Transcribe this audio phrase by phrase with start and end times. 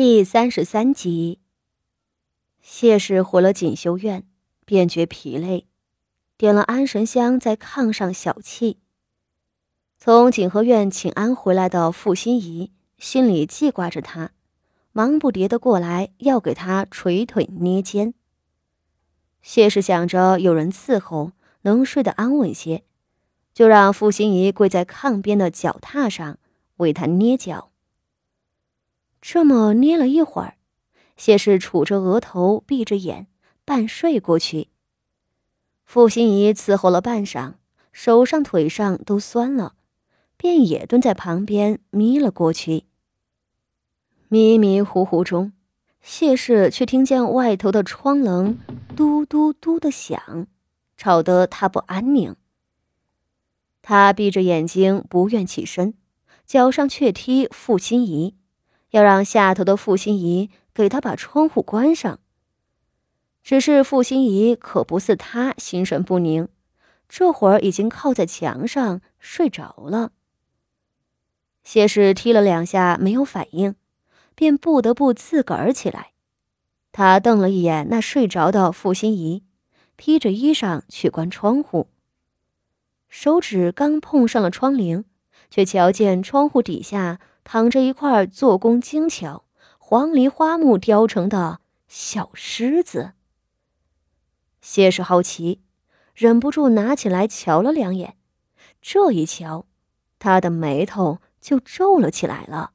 [0.00, 1.40] 第三十三集，
[2.60, 4.22] 谢氏回了锦绣院，
[4.64, 5.66] 便觉疲累，
[6.36, 8.76] 点了安神香，在炕上小憩。
[9.98, 14.30] 从锦和院请安回来的傅心怡心里记挂着他，
[14.92, 18.14] 忙不迭的过来要给他捶腿捏肩。
[19.42, 22.84] 谢氏想着有人伺候，能睡得安稳些，
[23.52, 26.38] 就让傅心怡跪在炕边的脚踏上
[26.76, 27.67] 为他捏脚。
[29.20, 30.54] 这么捏了一会儿，
[31.16, 33.26] 谢氏杵着额头，闭着眼，
[33.64, 34.68] 半睡过去。
[35.84, 37.54] 傅心怡伺候了半晌，
[37.92, 39.74] 手上腿上都酸了，
[40.36, 42.84] 便也蹲在旁边眯了过去。
[44.28, 45.52] 迷迷糊糊中，
[46.00, 48.58] 谢氏却听见外头的窗棱
[48.94, 50.46] 嘟嘟嘟的响，
[50.96, 52.36] 吵得他不安宁。
[53.80, 55.94] 他闭着眼睛，不愿起身，
[56.44, 58.36] 脚上却踢傅心怡。
[58.90, 62.18] 要让下头的傅心怡给他把窗户关上。
[63.42, 66.48] 只是傅心怡可不似他心神不宁，
[67.08, 70.12] 这会儿已经靠在墙上睡着了。
[71.64, 73.74] 谢氏踢了两下没有反应，
[74.34, 76.12] 便不得不自个儿起来。
[76.92, 79.44] 他瞪了一眼那睡着的傅心怡，
[79.96, 81.88] 披着衣裳去关窗户。
[83.08, 85.04] 手指刚碰上了窗棂，
[85.50, 87.18] 却瞧见窗户底下。
[87.50, 89.46] 躺着一块做工精巧、
[89.78, 93.12] 黄梨花木雕成的小狮子。
[94.60, 95.62] 谢氏好奇，
[96.14, 98.18] 忍不住拿起来瞧了两眼。
[98.82, 99.64] 这一瞧，
[100.18, 102.72] 他的眉头就皱了起来了。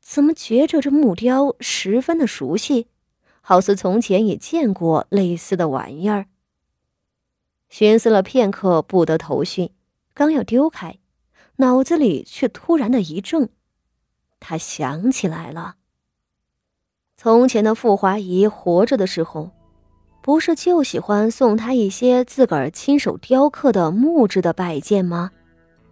[0.00, 2.88] 怎么觉着这木雕十分的熟悉，
[3.42, 6.28] 好似从前也见过类似的玩意儿？
[7.68, 9.72] 寻思了片刻，不得头绪，
[10.14, 10.98] 刚要丢开。
[11.60, 13.48] 脑子里却突然的一怔，
[14.38, 15.74] 他想起来了。
[17.16, 19.50] 从前的傅华仪活着的时候，
[20.22, 25.32] 不是就喜欢送他一些自个儿亲手雕刻的木质的摆件吗？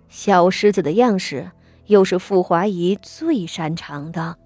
[0.08, 1.50] 小狮子的样式
[1.86, 4.36] 又是傅华仪最擅长的。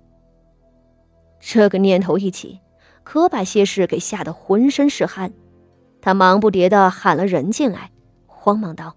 [1.39, 2.61] 这个念头一起，
[3.05, 5.35] 可把谢氏给吓得浑身是汗。
[6.01, 7.91] 他忙不迭的喊了人进来，
[8.25, 8.97] 慌忙道：“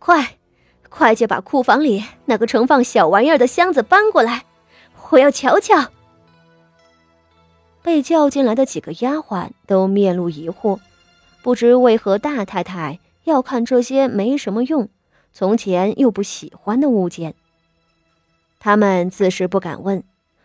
[0.00, 0.36] 快！”
[0.88, 4.44] 快去把库房里那个盛放小玩意儿的箱子搬过来，
[5.10, 5.90] 我要瞧瞧。
[7.82, 10.78] 被叫进来的几个丫鬟都面露疑惑，
[11.42, 14.88] 不知为何大太太要看这些没什么用、
[15.32, 17.34] 从前又不喜欢的物件。
[18.58, 20.02] 他们自是不敢问，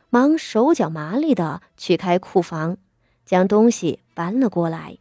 [0.10, 2.78] 忙手脚麻利的去开库房，
[3.26, 4.98] 将东西搬了过来。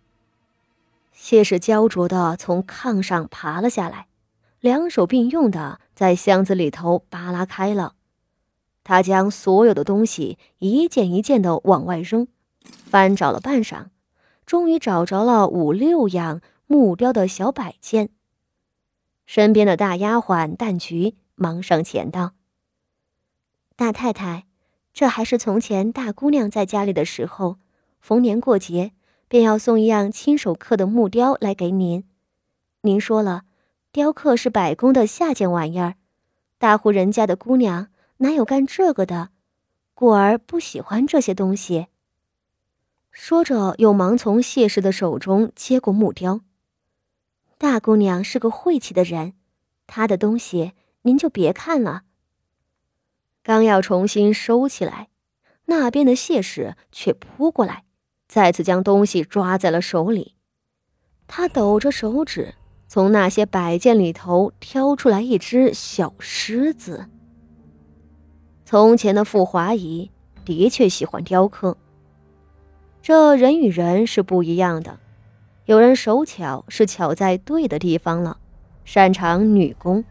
[1.13, 4.07] 谢氏焦灼的从炕上爬了下来。
[4.63, 7.97] 两手并用的在箱子里头扒拉开了，
[8.85, 12.29] 他将所有的东西一件一件的往外扔，
[12.63, 13.87] 翻找了半晌，
[14.47, 18.11] 终于找着了五六样木雕的小摆件。
[19.27, 22.35] 身边的大丫鬟淡菊忙上前道
[23.75, 24.47] ：“大太太，
[24.93, 27.57] 这还是从前大姑娘在家里的时候，
[28.01, 28.93] 逢年过节
[29.27, 32.05] 便要送一样亲手刻的木雕来给您。
[32.83, 33.43] 您说了。”
[33.93, 35.97] 雕刻是百工的下贱玩意儿，
[36.57, 39.29] 大户人家的姑娘哪有干这个的？
[39.93, 41.89] 故儿不喜欢这些东西。
[43.11, 46.41] 说着，又忙从谢氏的手中接过木雕。
[47.59, 49.35] 大姑娘是个晦气的人，
[49.87, 50.73] 她的东西
[51.03, 52.05] 您就别看了。
[53.43, 55.11] 刚要重新收起来，
[55.67, 57.85] 那边的谢氏却扑过来，
[58.27, 60.35] 再次将东西抓在了手里。
[61.27, 62.55] 他抖着手指。
[62.93, 67.07] 从那些摆件里头挑出来一只小狮子。
[68.67, 70.11] 从前的傅华仪
[70.45, 71.79] 的确喜欢雕刻。
[73.01, 75.01] 这人与人是不一样的，
[75.65, 78.37] 有人手巧是巧在对的地方了，
[78.85, 80.05] 擅长女工；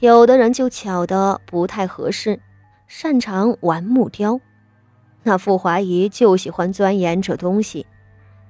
[0.00, 2.40] 有的人就巧的不太合适，
[2.88, 4.40] 擅长玩木雕。
[5.22, 7.86] 那傅华仪就喜欢钻研这东西，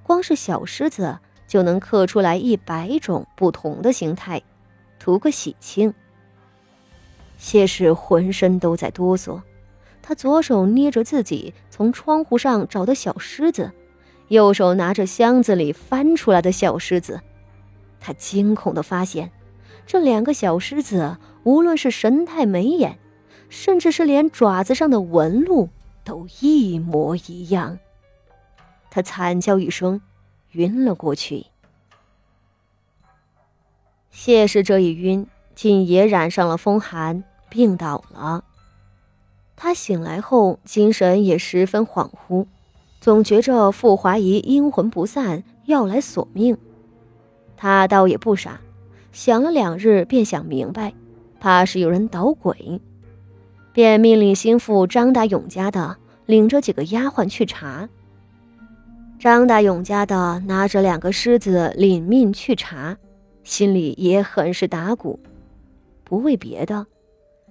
[0.02, 1.18] 光是小狮子。
[1.46, 4.42] 就能刻出来一百种不同的形态，
[4.98, 5.92] 图个喜庆。
[7.38, 9.40] 谢氏浑身都在哆嗦，
[10.02, 13.70] 他左手捏着自己从窗户上找的小狮子，
[14.28, 17.20] 右手拿着箱子里翻出来的小狮子。
[18.00, 19.30] 他惊恐地发现，
[19.86, 22.98] 这两个小狮子无论是神态眉眼，
[23.48, 25.68] 甚至是连爪子上的纹路
[26.04, 27.78] 都一模一样。
[28.90, 30.00] 他惨叫一声。
[30.56, 31.46] 晕了过去。
[34.10, 38.44] 谢氏这一晕，竟也染上了风寒，病倒了。
[39.54, 42.46] 他醒来后精神也十分恍惚，
[43.00, 46.56] 总觉着傅华仪阴魂不散，要来索命。
[47.56, 48.60] 他倒也不傻，
[49.12, 50.92] 想了两日便想明白，
[51.40, 52.80] 怕是有人捣鬼，
[53.72, 57.88] 便命令心腹张大勇家的领着几个丫鬟去查。
[59.26, 62.96] 张大勇家的拿着两个狮子领命去查，
[63.42, 65.18] 心里也很是打鼓，
[66.04, 66.86] 不为别的，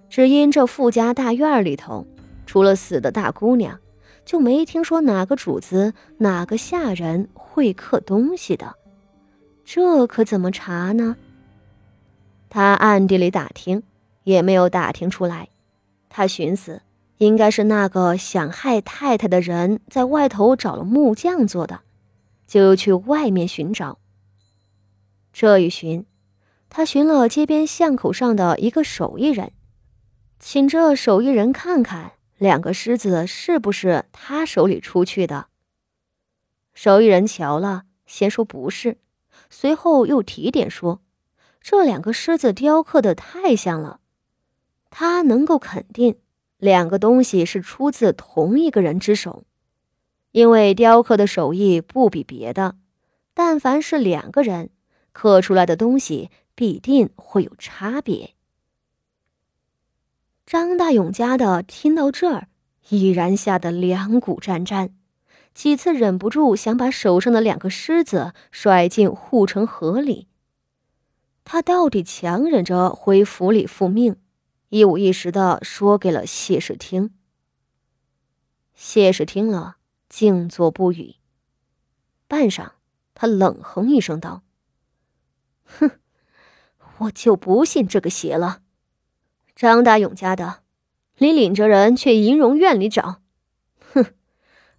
[0.08, 2.08] 只因这富家大院里头，
[2.46, 3.78] 除了死的大姑娘，
[4.24, 8.78] 就没听说哪个主子、哪个下人会刻东西的。
[9.66, 11.18] 这可怎么查呢？
[12.50, 13.84] 他暗地里打听，
[14.24, 15.50] 也没有打听出来。
[16.08, 16.82] 他寻思。
[17.18, 21.82] 应该是那个想害太太的人在外头找了木匠做的，
[22.46, 24.00] 就去外面寻找。
[25.32, 26.06] 这一寻，
[26.70, 29.54] 他寻了街边巷口上的一个手艺人，
[30.40, 35.48] 请这手艺人看看两个狮子是不是他手里出去的。
[36.74, 38.98] 手艺人瞧了，先说不是，
[39.50, 41.02] 随后又提点说，
[41.62, 44.02] 这两个狮子雕刻的太像了，
[44.90, 46.18] 他能够肯定。
[46.58, 49.44] 两个东西是出自同一个人之手，
[50.32, 52.76] 因为雕刻的手艺不比别的，
[53.34, 54.70] 但凡是两个人
[55.12, 58.32] 刻出来的东西，必定会有差别。
[60.46, 62.48] 张大勇家的听到这儿，
[62.90, 64.92] 已然吓得两股战战，
[65.54, 70.28] 几次忍不住想把手上的两个狮子甩进护城河里。
[71.44, 74.16] 他到底强忍着回府里复命。
[74.70, 77.12] 一五一十的说给了谢氏听。
[78.74, 79.78] 谢氏听了，
[80.10, 81.16] 静坐不语。
[82.28, 82.72] 半晌，
[83.14, 84.42] 他冷哼一声道
[85.64, 85.92] ：“哼，
[86.98, 88.62] 我就不信这个邪了。
[89.56, 90.62] 张大勇家的，
[91.20, 93.22] 你领着人去银容院里找，
[93.94, 94.04] 哼，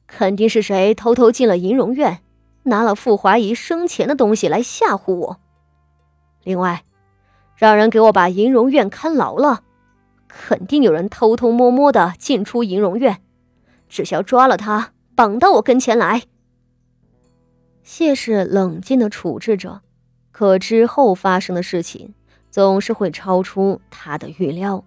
[0.07, 2.23] 肯定是谁偷偷进了银容院，
[2.65, 5.41] 拿了傅华仪生前的东西来吓唬我。
[6.43, 6.85] 另外，
[7.55, 9.63] 让人给我把银容院看牢了。”
[10.29, 13.23] 肯定有人偷偷摸摸的进出银容院，
[13.89, 16.23] 只需要抓了他，绑到我跟前来。
[17.83, 19.83] 谢氏冷静的处置着，
[20.33, 22.15] 可之后发生的事情
[22.51, 24.85] 总是会超出他的预料。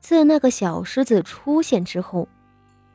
[0.00, 2.26] 自那个小狮子出现之后，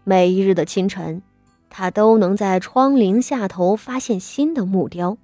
[0.04, 1.22] 每一日的清晨，
[1.70, 5.18] 他都能在窗棂下头发现新的木雕，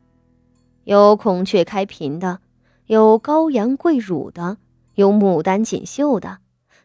[0.83, 2.39] 有孔雀开屏的，
[2.85, 4.57] 有羔羊跪乳的。
[4.95, 6.39] 有牡丹锦绣的，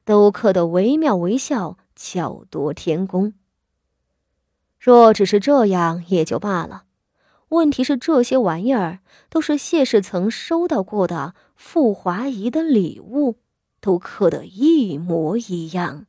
[0.05, 3.35] 都刻得惟妙惟肖，巧夺天工。
[4.79, 6.85] 若只是这样也就罢了，
[7.49, 13.39] 问题是这些玩意儿都是谢氏曾收到过的傅华仪的礼物，
[13.81, 16.07] 都刻得一模一样。